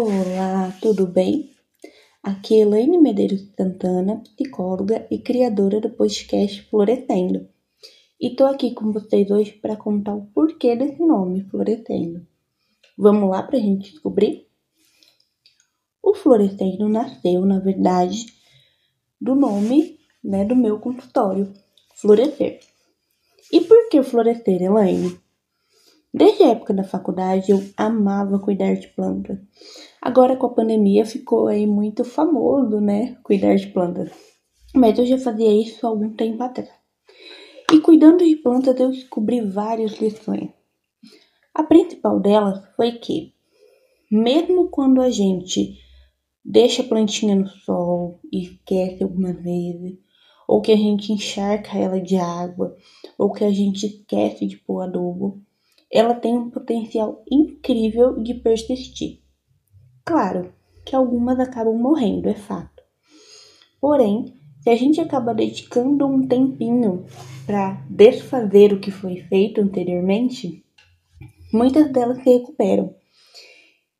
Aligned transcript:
Olá, 0.00 0.72
tudo 0.80 1.08
bem? 1.08 1.50
Aqui 2.22 2.54
é 2.54 2.58
Elaine 2.60 2.98
Medeiros 2.98 3.48
Santana, 3.56 4.22
psicóloga 4.22 5.04
e 5.10 5.18
criadora 5.18 5.80
do 5.80 5.90
podcast 5.90 6.62
Florescendo. 6.70 7.48
E 8.20 8.30
tô 8.36 8.46
aqui 8.46 8.72
com 8.72 8.92
vocês 8.92 9.28
hoje 9.28 9.50
para 9.54 9.74
contar 9.74 10.14
o 10.14 10.26
porquê 10.26 10.76
desse 10.76 11.04
nome, 11.04 11.42
Florescendo. 11.50 12.24
Vamos 12.96 13.28
lá 13.28 13.42
pra 13.42 13.58
gente 13.58 13.90
descobrir? 13.90 14.46
O 16.00 16.14
Florescendo 16.14 16.88
nasceu, 16.88 17.44
na 17.44 17.58
verdade, 17.58 18.24
do 19.20 19.34
nome 19.34 19.98
né, 20.22 20.44
do 20.44 20.54
meu 20.54 20.78
consultório, 20.78 21.52
Florescer. 21.96 22.60
E 23.52 23.62
por 23.62 23.88
que 23.88 24.00
Florescer, 24.04 24.62
Elaine? 24.62 25.18
Desde 26.18 26.42
a 26.42 26.48
época 26.48 26.74
da 26.74 26.82
faculdade 26.82 27.52
eu 27.52 27.62
amava 27.76 28.40
cuidar 28.40 28.74
de 28.74 28.88
plantas. 28.88 29.38
Agora 30.02 30.36
com 30.36 30.46
a 30.46 30.52
pandemia 30.52 31.06
ficou 31.06 31.46
aí 31.46 31.64
muito 31.64 32.02
famoso, 32.02 32.80
né, 32.80 33.16
cuidar 33.22 33.54
de 33.54 33.68
plantas. 33.68 34.10
Mas 34.74 34.98
eu 34.98 35.06
já 35.06 35.16
fazia 35.16 35.48
isso 35.48 35.86
há 35.86 35.90
algum 35.90 36.10
tempo 36.10 36.42
atrás. 36.42 36.68
E 37.72 37.78
cuidando 37.78 38.24
de 38.24 38.34
plantas 38.34 38.80
eu 38.80 38.90
descobri 38.90 39.42
várias 39.42 39.92
lições. 40.00 40.50
A 41.54 41.62
principal 41.62 42.18
delas 42.18 42.66
foi 42.74 42.90
que, 42.98 43.32
mesmo 44.10 44.70
quando 44.70 45.00
a 45.00 45.10
gente 45.10 45.78
deixa 46.44 46.82
a 46.82 46.88
plantinha 46.88 47.36
no 47.36 47.46
sol 47.46 48.18
e 48.32 48.42
esquece 48.42 49.04
algumas 49.04 49.36
vezes, 49.40 49.96
ou 50.48 50.60
que 50.60 50.72
a 50.72 50.76
gente 50.76 51.12
encharca 51.12 51.78
ela 51.78 52.00
de 52.00 52.16
água, 52.16 52.76
ou 53.16 53.30
que 53.30 53.44
a 53.44 53.52
gente 53.52 53.86
esquece 53.86 54.44
de 54.46 54.56
pôr 54.56 54.80
adubo, 54.80 55.46
ela 55.90 56.14
tem 56.14 56.36
um 56.36 56.50
potencial 56.50 57.22
incrível 57.30 58.20
de 58.22 58.34
persistir. 58.34 59.20
Claro 60.04 60.52
que 60.84 60.94
algumas 60.94 61.38
acabam 61.38 61.76
morrendo, 61.76 62.28
é 62.28 62.34
fato. 62.34 62.82
Porém, 63.80 64.34
se 64.60 64.70
a 64.70 64.76
gente 64.76 65.00
acaba 65.00 65.34
dedicando 65.34 66.06
um 66.06 66.26
tempinho 66.26 67.04
para 67.46 67.82
desfazer 67.88 68.72
o 68.72 68.80
que 68.80 68.90
foi 68.90 69.16
feito 69.22 69.60
anteriormente, 69.60 70.64
muitas 71.52 71.90
delas 71.92 72.22
se 72.22 72.30
recuperam. 72.30 72.94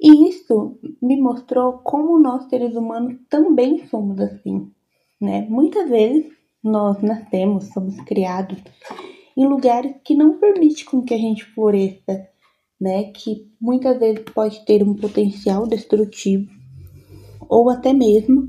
E 0.00 0.28
isso 0.28 0.78
me 1.00 1.20
mostrou 1.20 1.78
como 1.78 2.18
nós 2.18 2.48
seres 2.48 2.74
humanos 2.76 3.18
também 3.30 3.86
somos 3.86 4.20
assim, 4.20 4.70
né? 5.20 5.46
Muitas 5.48 5.88
vezes 5.88 6.30
nós 6.62 7.00
nascemos, 7.00 7.68
somos 7.72 7.96
criados 8.02 8.58
em 9.36 9.46
lugares 9.46 9.94
que 10.04 10.14
não 10.14 10.38
permite 10.38 10.84
com 10.84 11.02
que 11.02 11.12
a 11.12 11.18
gente 11.18 11.44
floresça, 11.44 12.28
né? 12.80 13.04
Que 13.12 13.50
muitas 13.60 13.98
vezes 13.98 14.24
pode 14.34 14.64
ter 14.64 14.82
um 14.82 14.94
potencial 14.94 15.66
destrutivo 15.66 16.50
ou 17.48 17.70
até 17.70 17.92
mesmo 17.92 18.48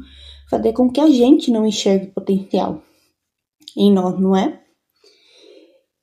fazer 0.49 0.73
com 0.73 0.89
que 0.89 1.01
a 1.01 1.09
gente 1.09 1.51
não 1.51 1.65
enxergue 1.67 2.07
potencial 2.07 2.81
em 3.75 3.91
nós, 3.91 4.19
não 4.19 4.35
é? 4.35 4.61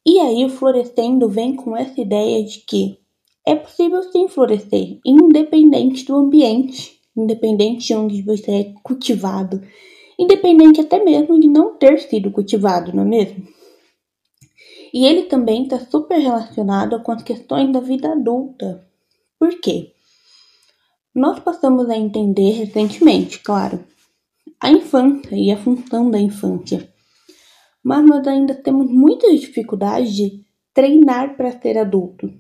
E 0.07 0.21
aí 0.21 0.45
o 0.45 0.51
florescendo 0.51 1.29
vem 1.29 1.57
com 1.57 1.77
essa 1.77 1.99
ideia 1.99 2.45
de 2.45 2.59
que 2.61 2.99
é 3.47 3.55
possível 3.55 4.03
sim 4.03 4.29
florescer, 4.29 4.99
independente 5.05 6.05
do 6.05 6.15
ambiente, 6.15 7.01
independente 7.17 7.87
de 7.87 7.95
onde 7.95 8.23
você 8.23 8.51
é 8.51 8.75
cultivado, 8.83 9.63
independente 10.19 10.81
até 10.81 11.03
mesmo 11.03 11.41
de 11.41 11.49
não 11.49 11.77
ter 11.77 11.99
sido 11.99 12.31
cultivado, 12.31 12.95
não 12.95 13.03
é 13.03 13.07
mesmo? 13.07 13.47
E 14.95 15.05
ele 15.07 15.25
também 15.25 15.65
está 15.65 15.81
super 15.81 16.17
relacionado 16.19 17.03
com 17.03 17.11
as 17.11 17.21
questões 17.21 17.73
da 17.73 17.81
vida 17.81 18.13
adulta. 18.13 18.87
Por 19.37 19.61
quê? 19.61 19.93
Nós 21.13 21.41
passamos 21.41 21.91
a 21.91 21.97
entender 21.97 22.53
recentemente, 22.53 23.41
claro, 23.41 23.85
a 24.61 24.71
infância 24.71 25.35
e 25.35 25.51
a 25.51 25.57
função 25.57 26.09
da 26.09 26.21
infância. 26.21 26.89
Mas 27.83 28.07
nós 28.07 28.25
ainda 28.29 28.55
temos 28.55 28.89
muitas 28.89 29.41
dificuldades 29.41 30.15
de 30.15 30.45
treinar 30.73 31.37
para 31.37 31.61
ser 31.61 31.77
adulto. 31.77 32.33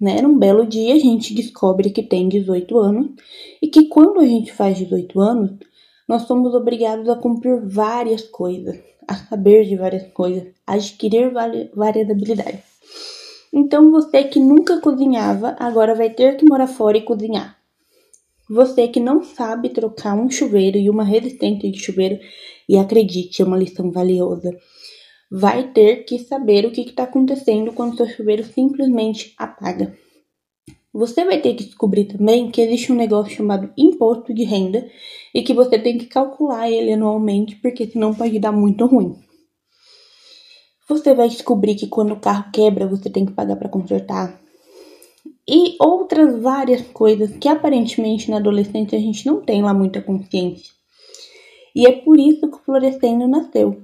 Né? 0.00 0.22
Num 0.22 0.38
belo 0.38 0.66
dia 0.66 0.94
a 0.94 0.98
gente 0.98 1.34
descobre 1.34 1.90
que 1.90 2.02
tem 2.02 2.26
18 2.26 2.78
anos 2.78 3.10
e 3.60 3.68
que 3.68 3.88
quando 3.88 4.18
a 4.18 4.26
gente 4.26 4.50
faz 4.50 4.78
18 4.78 5.20
anos, 5.20 5.58
nós 6.08 6.22
somos 6.22 6.54
obrigados 6.54 7.06
a 7.10 7.16
cumprir 7.16 7.60
várias 7.60 8.22
coisas 8.22 8.91
a 9.06 9.14
saber 9.14 9.64
de 9.64 9.76
várias 9.76 10.10
coisas, 10.12 10.48
adquirir 10.66 11.32
várias 11.74 12.10
habilidades. 12.10 12.60
Então 13.52 13.90
você 13.90 14.24
que 14.24 14.38
nunca 14.40 14.80
cozinhava, 14.80 15.56
agora 15.58 15.94
vai 15.94 16.10
ter 16.10 16.36
que 16.36 16.48
morar 16.48 16.66
fora 16.66 16.96
e 16.96 17.02
cozinhar. 17.02 17.58
Você 18.48 18.88
que 18.88 19.00
não 19.00 19.22
sabe 19.22 19.68
trocar 19.68 20.14
um 20.14 20.30
chuveiro 20.30 20.78
e 20.78 20.90
uma 20.90 21.04
resistência 21.04 21.70
de 21.70 21.78
chuveiro, 21.78 22.18
e 22.68 22.78
acredite, 22.78 23.42
é 23.42 23.44
uma 23.44 23.56
lição 23.56 23.90
valiosa, 23.90 24.50
vai 25.30 25.72
ter 25.72 26.04
que 26.04 26.18
saber 26.18 26.66
o 26.66 26.70
que 26.70 26.82
está 26.82 27.04
acontecendo 27.04 27.72
quando 27.72 27.96
seu 27.96 28.06
chuveiro 28.06 28.44
simplesmente 28.44 29.34
apaga. 29.38 29.96
Você 30.94 31.24
vai 31.24 31.40
ter 31.40 31.54
que 31.54 31.64
descobrir 31.64 32.04
também 32.04 32.50
que 32.50 32.60
existe 32.60 32.92
um 32.92 32.94
negócio 32.94 33.34
chamado 33.34 33.72
imposto 33.78 34.34
de 34.34 34.44
renda 34.44 34.86
e 35.34 35.42
que 35.42 35.54
você 35.54 35.78
tem 35.78 35.96
que 35.96 36.04
calcular 36.04 36.70
ele 36.70 36.92
anualmente, 36.92 37.56
porque 37.56 37.86
senão 37.86 38.14
pode 38.14 38.38
dar 38.38 38.52
muito 38.52 38.84
ruim. 38.84 39.16
Você 40.86 41.14
vai 41.14 41.30
descobrir 41.30 41.76
que 41.76 41.86
quando 41.86 42.12
o 42.12 42.20
carro 42.20 42.50
quebra, 42.52 42.86
você 42.86 43.08
tem 43.08 43.24
que 43.24 43.32
pagar 43.32 43.56
para 43.56 43.70
consertar. 43.70 44.38
E 45.48 45.76
outras 45.80 46.42
várias 46.42 46.82
coisas 46.88 47.34
que 47.38 47.48
aparentemente 47.48 48.30
na 48.30 48.36
adolescência 48.36 48.98
a 48.98 49.00
gente 49.00 49.24
não 49.24 49.40
tem 49.40 49.62
lá 49.62 49.72
muita 49.72 50.02
consciência. 50.02 50.74
E 51.74 51.86
é 51.86 51.92
por 51.92 52.20
isso 52.20 52.50
que 52.50 52.56
o 52.56 52.60
Florescendo 52.60 53.26
nasceu. 53.26 53.82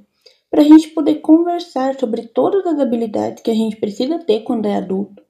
Para 0.50 0.60
a 0.60 0.64
gente 0.64 0.88
poder 0.88 1.16
conversar 1.16 1.98
sobre 1.98 2.26
todas 2.26 2.66
as 2.66 2.78
habilidades 2.78 3.42
que 3.42 3.50
a 3.50 3.54
gente 3.54 3.76
precisa 3.76 4.18
ter 4.18 4.40
quando 4.40 4.66
é 4.66 4.76
adulto 4.76 5.26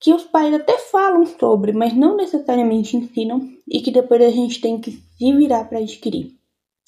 que 0.00 0.14
os 0.14 0.24
pais 0.24 0.54
até 0.54 0.78
falam 0.78 1.26
sobre, 1.26 1.72
mas 1.72 1.94
não 1.94 2.16
necessariamente 2.16 2.96
ensinam 2.96 3.52
e 3.68 3.80
que 3.80 3.90
depois 3.90 4.22
a 4.22 4.30
gente 4.30 4.58
tem 4.58 4.80
que 4.80 4.92
se 4.92 5.32
virar 5.36 5.64
para 5.64 5.78
adquirir. 5.78 6.34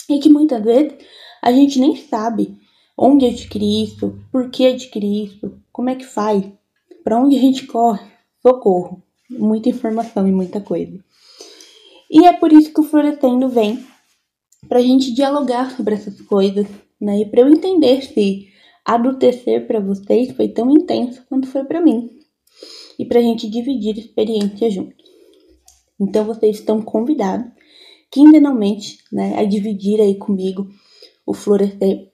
E 0.09 0.19
que 0.19 0.31
muitas 0.31 0.65
vezes 0.65 0.95
a 1.43 1.53
gente 1.53 1.79
nem 1.79 1.95
sabe 1.95 2.57
onde 2.97 3.27
adquirir 3.27 3.85
isso, 3.85 4.19
por 4.33 4.51
que 4.51 4.67
adquirir 4.67 5.27
isso, 5.27 5.61
como 5.71 5.91
é 5.91 5.95
que 5.95 6.07
faz, 6.07 6.43
para 7.05 7.23
onde 7.23 7.37
a 7.37 7.41
gente 7.41 7.67
corre. 7.67 8.11
Socorro, 8.41 9.03
muita 9.31 9.69
informação 9.69 10.27
e 10.27 10.33
muita 10.33 10.61
coisa. 10.61 10.99
E 12.11 12.27
é 12.27 12.33
por 12.33 12.53
isso 12.53 12.73
que 12.73 12.81
o 12.81 12.85
Florescendo 12.85 13.49
vem 13.49 13.85
para 14.69 14.79
a 14.79 14.83
gente 14.83 15.13
dialogar 15.13 15.71
sobre 15.77 15.95
essas 15.95 16.21
coisas, 16.23 16.67
né? 17.01 17.21
E 17.21 17.27
para 17.27 17.43
eu 17.43 17.49
entender 17.49 18.03
se 18.03 18.49
adultecer 18.85 19.67
para 19.67 19.79
vocês 19.81 20.33
foi 20.33 20.49
tão 20.49 20.71
intenso 20.71 21.23
quanto 21.29 21.47
foi 21.47 21.65
para 21.65 21.81
mim 21.81 22.23
e 23.03 23.05
para 23.05 23.19
a 23.19 23.23
gente 23.23 23.51
dividir 23.51 23.99
experiências 23.99 24.75
juntos. 24.75 25.05
Então 26.01 26.25
vocês 26.25 26.61
estão 26.61 26.81
convidados 26.81 27.51
quinzenalmente 28.09 28.99
né, 29.11 29.37
a 29.37 29.45
dividir 29.45 30.01
aí 30.01 30.15
comigo 30.15 30.69
o 31.27 31.35
florescer, 31.35 32.13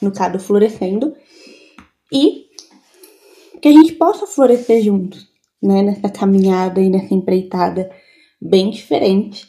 no 0.00 0.12
caso 0.12 0.38
florescendo, 0.38 1.16
e 2.12 2.44
que 3.60 3.66
a 3.66 3.72
gente 3.72 3.94
possa 3.94 4.24
florescer 4.24 4.82
juntos, 4.82 5.26
né, 5.60 5.82
nessa 5.82 6.08
caminhada 6.08 6.80
e 6.80 6.88
nessa 6.88 7.12
empreitada 7.12 7.90
bem 8.40 8.70
diferente, 8.70 9.48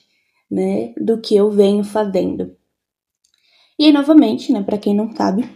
né, 0.50 0.96
do 0.98 1.22
que 1.22 1.36
eu 1.36 1.52
venho 1.52 1.84
fazendo. 1.84 2.56
E 3.78 3.86
aí, 3.86 3.92
novamente, 3.92 4.52
né, 4.52 4.64
para 4.64 4.80
quem 4.80 4.96
não 4.96 5.16
sabe, 5.16 5.48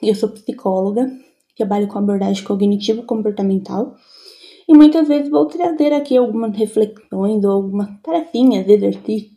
eu 0.00 0.14
sou 0.14 0.28
psicóloga, 0.28 1.10
trabalho 1.56 1.88
com 1.88 1.98
abordagem 1.98 2.44
cognitivo-comportamental 2.44 3.96
e 4.68 4.74
muitas 4.74 5.08
vezes 5.08 5.30
vou 5.30 5.46
trazer 5.46 5.92
aqui 5.92 6.16
algumas 6.16 6.56
reflexões 6.56 7.44
ou 7.44 7.50
algumas 7.50 7.88
tarefinhas, 8.02 8.68
exercícios, 8.68 9.32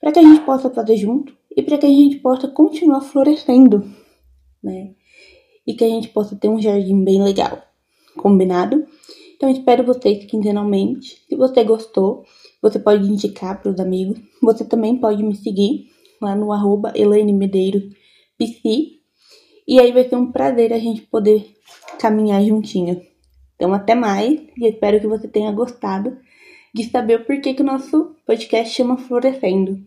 para 0.00 0.12
que 0.12 0.18
a 0.18 0.22
gente 0.22 0.40
possa 0.42 0.70
fazer 0.70 0.96
junto 0.96 1.34
e 1.56 1.62
para 1.62 1.78
que 1.78 1.86
a 1.86 1.90
gente 1.90 2.18
possa 2.18 2.48
continuar 2.48 3.00
florescendo, 3.00 3.84
né? 4.62 4.94
E 5.66 5.74
que 5.74 5.84
a 5.84 5.88
gente 5.88 6.08
possa 6.08 6.36
ter 6.36 6.48
um 6.48 6.60
jardim 6.60 7.02
bem 7.02 7.22
legal. 7.22 7.62
Combinado? 8.16 8.86
Então 9.36 9.50
espero 9.50 9.84
vocês 9.84 10.24
quinzenalmente. 10.26 11.22
Se 11.28 11.36
você 11.36 11.64
gostou, 11.64 12.24
você 12.62 12.78
pode 12.78 13.06
indicar 13.06 13.60
para 13.60 13.72
os 13.72 13.80
amigos. 13.80 14.18
Você 14.42 14.64
também 14.64 14.96
pode 14.96 15.22
me 15.22 15.34
seguir 15.34 15.90
lá 16.20 16.34
no 16.34 16.52
arroba 16.52 16.92
Elaine. 16.94 17.36
E 19.68 19.80
aí 19.80 19.92
vai 19.92 20.08
ser 20.08 20.16
um 20.16 20.30
prazer 20.30 20.72
a 20.72 20.78
gente 20.78 21.02
poder 21.02 21.54
caminhar 21.98 22.42
juntinho. 22.44 23.00
Então, 23.56 23.72
até 23.74 23.94
mais 23.94 24.40
e 24.56 24.68
espero 24.68 25.00
que 25.00 25.06
você 25.06 25.26
tenha 25.26 25.50
gostado 25.50 26.16
de 26.74 26.84
saber 26.84 27.20
o 27.20 27.24
porquê 27.24 27.54
que 27.54 27.62
o 27.62 27.66
nosso 27.66 28.14
podcast 28.26 28.74
chama 28.74 28.98
Florescendo. 28.98 29.82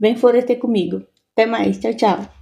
Vem 0.00 0.16
florescer 0.16 0.58
comigo. 0.58 1.02
Até 1.32 1.46
mais. 1.46 1.78
Tchau, 1.78 1.94
tchau. 1.94 2.41